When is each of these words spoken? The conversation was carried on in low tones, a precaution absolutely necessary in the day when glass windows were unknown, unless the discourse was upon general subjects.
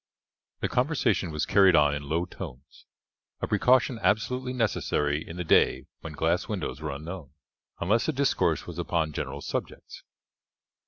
The 0.61 0.67
conversation 0.67 1.29
was 1.29 1.45
carried 1.45 1.75
on 1.75 1.93
in 1.93 2.01
low 2.01 2.25
tones, 2.25 2.87
a 3.39 3.45
precaution 3.47 3.99
absolutely 4.01 4.51
necessary 4.51 5.23
in 5.23 5.37
the 5.37 5.43
day 5.43 5.85
when 5.99 6.13
glass 6.13 6.47
windows 6.47 6.81
were 6.81 6.89
unknown, 6.89 7.33
unless 7.79 8.07
the 8.07 8.11
discourse 8.11 8.65
was 8.65 8.79
upon 8.79 9.13
general 9.13 9.41
subjects. 9.41 10.01